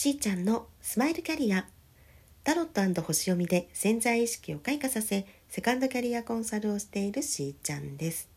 [0.00, 1.66] しーちゃんのスマイルキャリア。
[2.44, 8.28] タロット星読みで潜在意識を開花させセカンドキャリアコンサルをしているしーちゃんです。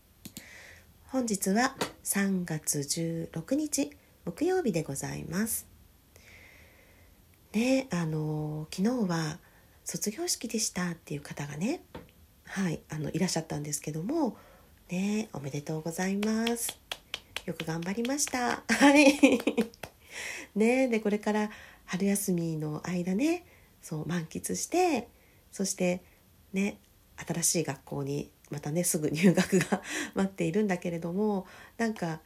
[1.10, 3.92] 本日は3月16日
[4.26, 5.68] 木曜日でございます。
[7.54, 9.38] ねあの昨日は
[9.86, 11.84] 卒業式でしたっていう方がね
[12.46, 14.36] はいあのいらっしゃったんですけども
[14.90, 16.80] ねおめでとうございます。
[17.46, 18.64] よく頑張りました。
[18.68, 19.91] はい。
[20.56, 21.50] ねでこれから
[21.86, 23.46] 春休みの間ね
[23.82, 25.08] そう満喫して
[25.52, 26.02] そして
[26.54, 26.78] ね
[27.18, 29.82] 新しい学校にまたねすぐ入学が
[30.14, 31.48] 待っているんだけれども
[31.78, 32.22] なんか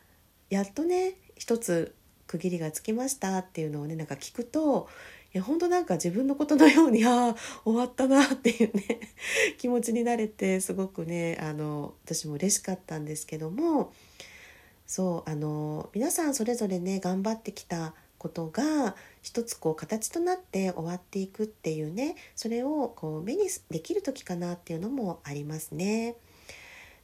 [0.50, 1.96] やっとね一つ
[2.28, 4.90] 区切りがつきましたっていうのをねなんか聞くと
[5.34, 9.02] いや本当なんか自分のことのようにああ終わったなっていうね
[9.60, 13.94] 気持ちになれてすごくねあの私も嬉しかったんですけども
[14.88, 26.16] そうあの皆さんそれぞれね頑張ってきたことが一つこう形となって終わっていくっていうねそれをこう目にできる時かなっていうのもありますね。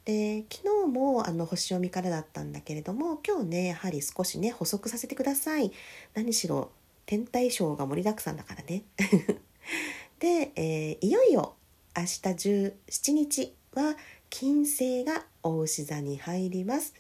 [0.06, 5.72] で昨日もあの星読みからだったんだけれども今日ねやはり少しね補足させてください。
[6.16, 6.72] 何しろ
[7.06, 8.84] 天体ショーが盛りだくさんだからね。
[10.20, 11.56] で、えー、いよいよ
[11.96, 13.96] 明日17日は
[14.30, 16.94] 金星が大牛座に入ります。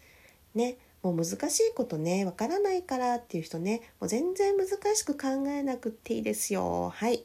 [0.55, 6.89] ね、もう難しいことねわからないからっていう人ねもう全然難しく考えなくっていいですよ。
[6.89, 7.23] はい。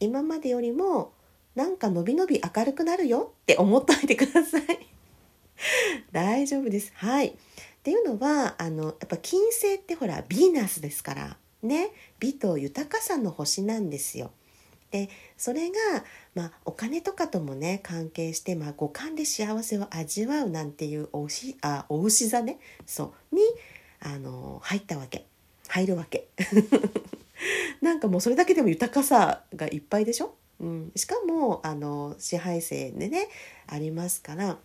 [0.00, 1.12] 今までよりも
[1.54, 4.62] なんかのびのび明るくなるよって思っておいてください。
[6.12, 6.92] 大丈夫です。
[6.94, 7.28] はい。
[7.28, 7.32] っ
[7.82, 14.32] ていうのはあのやっぱ金星ってほらヴィーナスですからね美と豊かさの星なんですよ。
[14.90, 15.76] でそれが、
[16.34, 22.58] まあ、お金とかともね関係して、まあ、五感で幸せを味わうなんていうお牛あお牛座ね。
[22.86, 23.34] そう。
[23.34, 23.42] に
[24.00, 25.26] あの入ったわけ。
[25.68, 26.28] 入るわけ。
[27.82, 33.28] なんかもうそれだけでも豊かさがいっぱいでしょ、うん、しかもあの支配性でね
[33.66, 34.58] ありますから。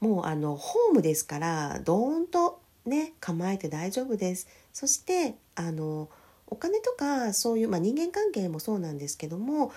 [0.00, 4.46] もうあのホームですからドーンとね構えて大丈夫です。
[4.72, 6.10] そしてあの
[6.46, 9.72] お金とかそういう、まあ、人間関係もそうなんですけども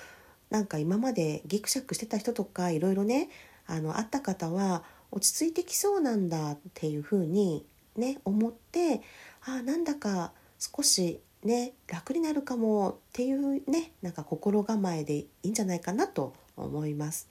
[0.50, 3.30] なんか今までギクシャクしてた人とかいろいろね
[3.66, 9.02] あの会った方は落ち着いてきそうなんだっていうふうにね思って
[9.46, 17.30] あなんだか少しね楽になるかもっていうねなんか心構えでいいんじゃないかなと思います。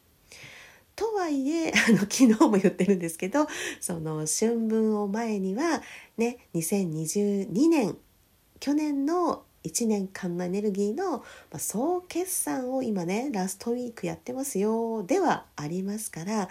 [0.94, 3.47] とはいえ あの昨日も言ってるんですけど
[3.80, 5.82] その春分を前には
[6.16, 7.98] ね2022年
[8.61, 11.25] 去年の1年間のエネルギーの
[11.59, 16.49] 総決算を今ねラストウィークやってますよではありますから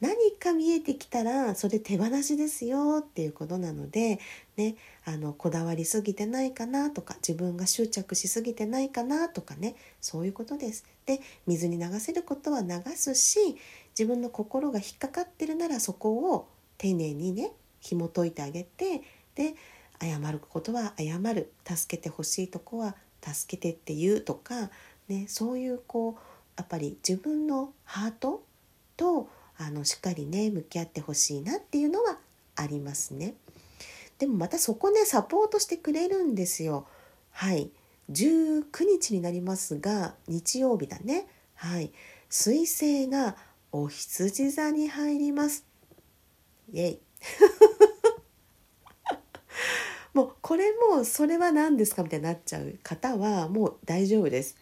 [0.00, 4.18] 何か見えてきたらそれ手放しですよっていうことなので、
[4.56, 10.84] ね、あのこだわりすぎてないかなとか自分が執着しすぎてないかなとかねそういうことです。
[11.06, 13.56] で水に流せることは流すし
[13.98, 16.48] 自分の心が引っかかってるならそこを
[16.78, 19.02] 丁寧にね紐解いてあげて
[19.34, 19.54] で
[20.00, 24.70] 謝ることは謝る助けてほしいとこは助けてって言うとか、
[25.08, 26.20] ね、そういうこう
[26.56, 28.44] やっぱり自分のハート
[28.96, 32.18] とあのしっかりね向き合ってほしいなっていうのは
[32.56, 33.34] ありますね。
[34.18, 36.86] でもまたそこねサポートしてくれるんですよ。
[37.30, 37.70] はい
[38.10, 41.26] 19日になりますが日曜日だね。
[41.54, 41.92] はい
[42.28, 43.36] 水星が
[43.72, 45.64] お羊座に入ります。
[46.72, 46.98] イエイ
[50.14, 54.56] もうこれもそれは何ですかみたいになっちゃう方はもう大丈夫です。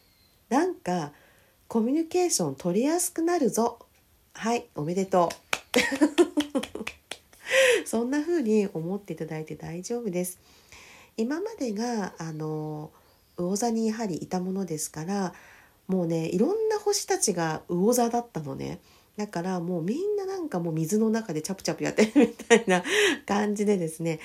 [0.49, 1.13] なんか
[1.69, 3.79] コミュニケーション取りやすくなるぞ。
[4.33, 5.53] はいおめでとう。
[7.85, 10.39] そんな風に思っていただいて大丈夫です。
[11.19, 12.91] 今までがあの
[13.37, 15.35] 魚座にやはりいたものですから
[15.87, 18.81] もうねいろんな星たちが魚座だったのね。
[19.19, 22.83] だからもうみんななんかもう水の中でチャプチャプやってるみたいな
[23.27, 24.21] 感じでですね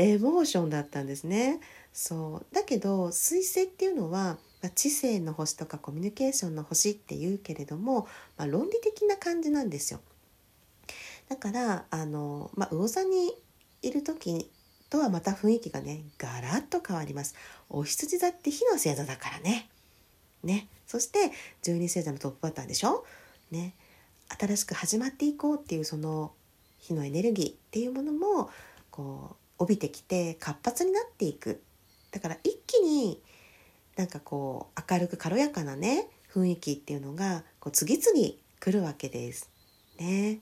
[0.00, 1.60] エモーションだったんですね。
[1.92, 10.00] そうだけど水星っていうのは、まあ、知性の星とかコミュニケーションの星っていうけれども、まあ、論理的な感じなんですよ。
[11.28, 13.34] だからあの、まあ、魚座に
[13.82, 14.50] いる時
[14.88, 17.34] とはまた雰囲気がねガラッと変わります。
[17.68, 19.68] お羊座って火の星座だからね。
[20.42, 21.32] ね、そして
[21.62, 23.04] 十二星座のトップバッターでしょ？
[23.50, 23.74] ね、
[24.38, 26.32] 新しく始まっていこうっていうその
[26.78, 28.50] 火のエネルギーっていうものも
[28.90, 31.62] こう帯びてきて活発になっていく。
[32.10, 33.22] だから一気に
[33.96, 39.50] なんかこう明るく軽やかなね雰囲気っていうのがこう次々来るわけです。
[39.98, 40.40] ね。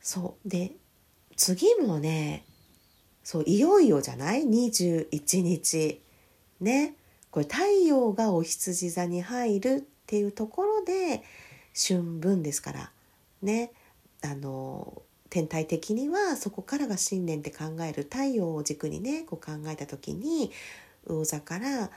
[0.00, 0.48] そう。
[0.48, 0.72] で
[1.36, 2.46] 次もね
[3.22, 6.00] そういよいよじゃない？21日。
[6.60, 6.96] ね。
[7.30, 11.22] これ太陽がお羊座に入るっていうところで
[11.74, 12.92] 春分ですから。
[13.42, 13.72] ね。
[14.22, 15.02] あの
[15.34, 20.52] 天体的にはそこからが新年って考える太陽を軸にねこう考えた時に
[21.08, 21.90] 魚座から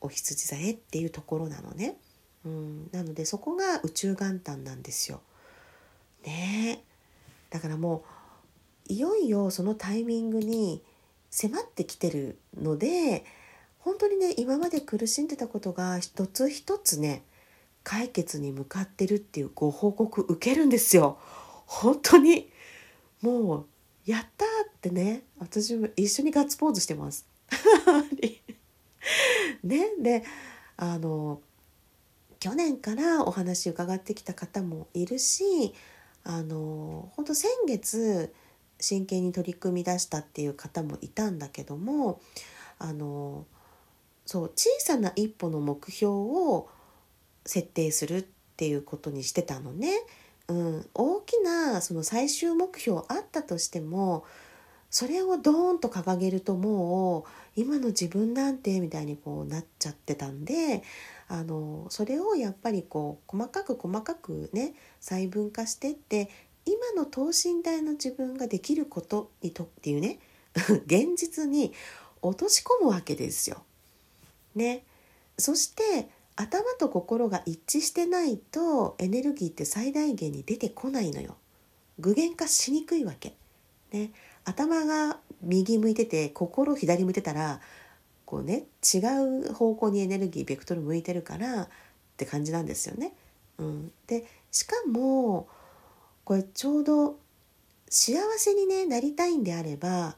[0.00, 1.96] お羊座へっていうところなのね。
[2.44, 5.22] うん、なのでそこが宇宙元旦なんですよ。
[6.24, 6.84] ね
[7.50, 8.04] だからも
[8.88, 10.80] ういよいよそのタイミングに
[11.30, 13.24] 迫ってきてるので
[13.80, 17.24] 本当にね今まで苦しんでたことが一つ一つね
[17.82, 21.18] 解決に向かってるっていうご報告受けるんですよ。
[21.66, 22.52] 本当に
[23.20, 23.66] もう
[24.06, 24.48] やったっ
[24.80, 27.26] てね私も一緒にガッツポーズしてます。
[29.62, 30.24] ねで
[30.76, 31.40] あの
[32.40, 35.74] 去年からお話伺ってきた方もいるし
[36.24, 38.32] あの本当先月
[38.80, 42.20] 真剣に取り組み出したっていう方もいたんだけども
[42.78, 43.46] あの
[44.24, 46.68] そう小さな一歩の目標を
[47.44, 48.24] 設定するっ
[48.56, 49.90] ていうことにしてたのね。
[50.48, 54.24] うん、大きなその最終目標あったとしても
[54.90, 60.82] それをドーンと掲げるともう今の自分なんてみたいにこうなっちゃってたんで
[61.28, 66.30] あのそれをやっぱりこう細かく細かくね細分化してって
[66.64, 70.18] 今の等身大の自分ができることにとっていうね
[70.86, 71.74] 現実に
[72.22, 73.62] 落とし込むわけですよ。
[74.54, 74.84] ね、
[75.38, 76.08] そして
[76.40, 81.36] 頭と心が一致してないとエネルギーって最大限に出てこないのよ。
[81.98, 83.34] 具現化しにくいわけ。
[83.92, 84.12] ね、
[84.44, 87.60] 頭が右向いてて心左向いてたら
[88.24, 88.98] こうね違
[89.48, 91.68] う方向にエネルギーベクトル向いてるからっ
[92.16, 93.14] て感じなんですよね。
[93.58, 95.48] うん、でしかも
[96.24, 97.18] これちょうど
[97.90, 100.14] 幸せに、ね、なりたいんであれば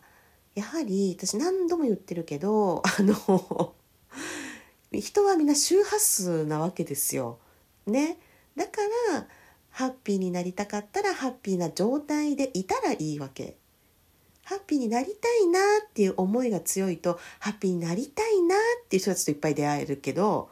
[0.55, 3.75] やはり私何度も言ってるけどあの
[4.93, 7.39] 人はみんな周波数なわけですよ。
[7.87, 8.19] ね、
[8.57, 8.83] だか
[9.13, 9.27] ら
[9.71, 13.57] ハッピーになりたかったらハッピーな状態でいたらいいわけ。
[14.45, 20.51] ハッピーになりたいなっていう思いが強いとハッピーになりたいなっていう人たちといっぱい出会えるけど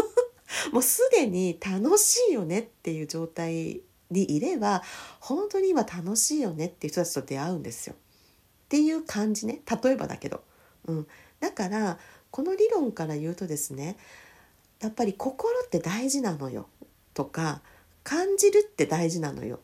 [0.72, 4.82] もうすでに楽しいよねっていう状態にいれば
[5.20, 7.94] 本当に今楽しいよねっていう人たちと出会うんですよ。
[7.94, 10.42] っていう感じね例えばだけど。
[10.86, 11.06] うん、
[11.40, 11.98] だから
[12.30, 13.96] この理論から言うとですね
[14.80, 16.68] やっぱり心って大事なのよ
[17.14, 17.62] とか
[18.04, 19.58] 感じるって大事なのよ。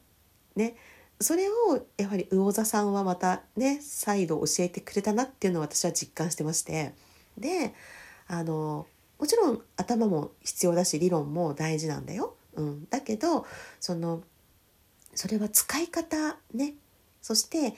[0.57, 0.75] ね、
[1.21, 6.93] それをやはり魚座さんはまたね再度教えてくれたなっていうのを私は実感してまして。
[7.39, 7.75] で
[8.27, 8.87] あの
[9.19, 12.35] もちろん頭も必要だし理論も大事なんだよ。
[12.55, 13.47] うん、だけど
[13.79, 14.23] その
[15.15, 16.75] それは使い方ね。
[17.21, 17.75] そして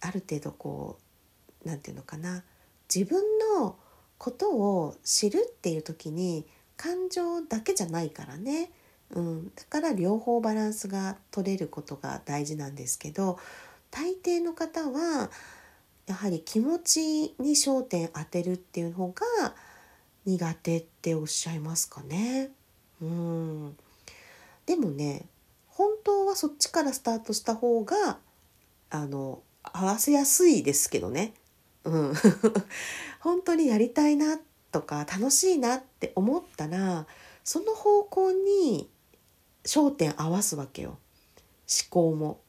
[0.00, 0.98] ある程度こ
[1.64, 2.44] う何て言うのかな。
[2.94, 3.22] 自分
[3.56, 3.76] の
[4.22, 6.46] ことを知るっていう時に
[6.76, 8.70] 感情だけじゃないからね、
[9.10, 13.40] うん、だから両方バランスが取れることが大事なんですけど
[13.90, 15.28] 大抵の方は
[16.06, 17.00] やはり気持ち
[17.40, 19.56] に焦点当てるっていう方が
[20.24, 22.50] 苦手っておっしゃいますかね。
[23.00, 23.76] うん、
[24.66, 25.24] でもね
[25.66, 28.18] 本当はそっちからスタートした方が
[28.88, 31.34] あの合わせやすいですけどね。
[31.84, 32.14] うん、
[33.20, 34.38] 本当にやりたいな
[34.70, 37.06] とか楽しいなって思ったら
[37.44, 38.90] その方向に
[39.64, 40.98] 焦点合わすわけよ
[41.68, 42.40] 思考も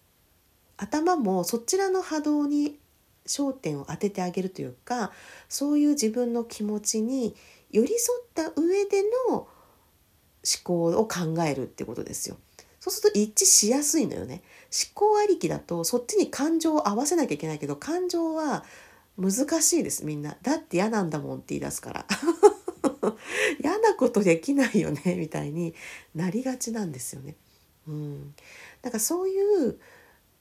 [0.77, 2.79] 頭もそちらの波動に
[3.25, 5.11] 焦点を当ててあげるというか
[5.47, 7.35] そういう自分の気持ちに
[7.71, 9.47] 寄り添った上での思
[10.63, 12.37] 考を考えるってことですよ。
[12.79, 14.41] そうすると一致しやすいのよね。
[14.65, 18.65] 思考ありきだとそっちに感情を合わせなきゃいけないけど感情は
[19.17, 22.05] 難しいですみんなだって嫌なんだもんって言い出すから
[23.61, 25.73] 嫌なことできないよね みたいに
[26.15, 27.35] なりがちなんですよね。
[27.87, 28.33] うん、
[28.81, 29.79] だからそういう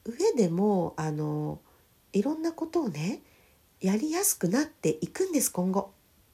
[0.04, 1.60] 上でもあの
[2.12, 3.20] いろんなことをね
[3.80, 5.90] やりやすくなっていくんです今後。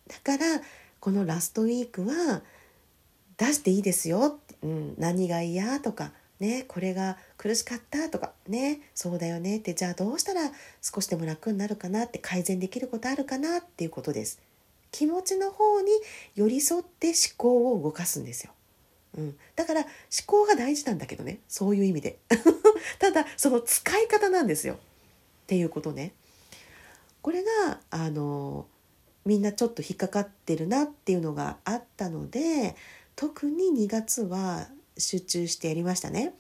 [0.07, 0.61] だから
[1.01, 2.43] このラストウィークは
[3.37, 14.41] 出していいですよ、うん、何が嫌とかね、これが苦しかったとかねそうだよねってじゃあどうしたら少しでも楽になるかなって改善できることあるかなっていうことです。
[14.91, 15.91] 気持ちの方に
[16.35, 18.53] 寄り添って思考を動かすんですよ。
[19.17, 19.89] うん、だから思
[20.27, 22.19] 考が大事なんだけどねそういう意味で
[23.01, 24.77] ただその使い方なんですよっ
[25.47, 26.13] ていうことね
[27.23, 28.67] これがあの
[29.25, 32.77] みんなちょっと引っかかってるなっていうのがあったので
[33.17, 34.69] 特に2月は
[34.99, 36.35] 集中してやりましたね。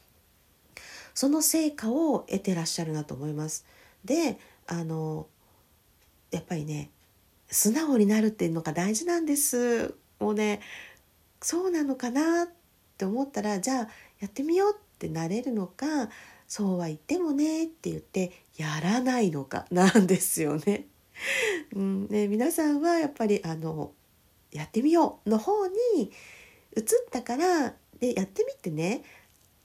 [1.15, 3.65] その成果を得てらっしゃるなと思います。
[4.05, 5.27] であの
[6.31, 6.91] やっぱりね
[7.51, 10.61] 素直になるっていうのが大事なんですもうね
[11.41, 12.49] そうなのかなっ
[12.97, 13.89] て思ったらじゃあ
[14.21, 16.11] やってみようってなれるのか
[16.47, 20.87] そうは言ってもねって言ってやらないのかなんですよね。
[21.75, 23.93] うんね、皆さんはやっぱりあの
[24.53, 25.73] やってみようの方に
[26.77, 29.03] 移ったからでやってみてね。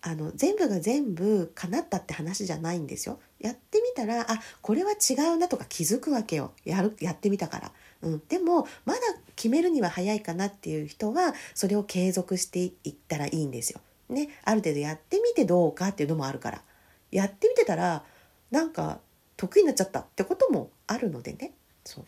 [0.05, 3.19] あの全部が全部叶ったって話じゃないんですよ。
[3.39, 6.51] やってみたらあこれは違うなとか気づくわけよ。
[6.65, 7.71] やるやってみたから。
[8.01, 8.99] うん、でもまだ
[9.37, 13.79] 決めるには早いかなっていう人はそれを継続していったらいいんですよ。
[14.09, 16.61] ね、ある程度やってみてどうかっていうのもあるから。
[17.09, 18.03] やってみてたら
[18.51, 18.99] なんか
[19.37, 21.53] 得意になっちゃったってこともあるのでね。
[21.85, 22.05] そう。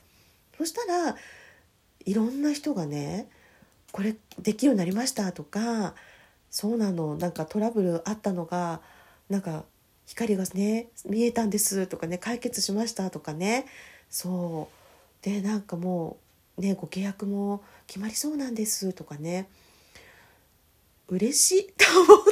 [0.57, 1.15] そしたら
[2.05, 3.29] いろんな人がね
[3.93, 5.95] これできるようになりましたとか
[6.55, 8.79] そうなのなんかトラブルあったのが
[9.27, 9.65] なんか
[10.05, 13.65] 光がね見えたんですとかね解決しましたとかね
[14.09, 14.69] そ
[15.21, 16.15] うでなんかも
[16.57, 19.49] うねご契約も決まりそうなんですとかね
[21.09, 22.25] 嬉しいと思っ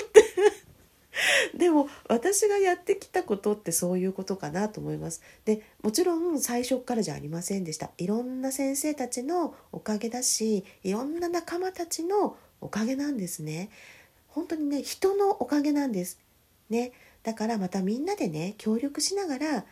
[1.52, 5.22] て でも私がやってきたことってそういうことかなと思います。
[5.44, 7.92] でもちろん最初からじゃありませんでした。
[7.98, 13.70] いろんな先生たちのおかげだしいろんな仲間たちのおかげなんですね。
[14.34, 16.20] 本当にね人のおかげなんです。
[16.70, 16.92] ね。
[17.22, 19.64] だからまたみんなでね協力しながらや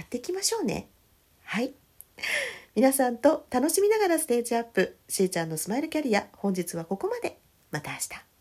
[0.00, 0.88] っていきましょうね。
[1.44, 1.72] はい。
[2.76, 4.98] 皆さんと楽しみながらステージアップ。
[5.08, 7.38] しーちゃんのスマイルキャリア本日はここまで。
[7.70, 8.31] また明日。